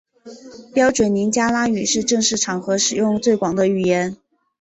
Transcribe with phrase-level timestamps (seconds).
[0.73, 4.17] 标准林加拉语是正式场合使用最广的语言。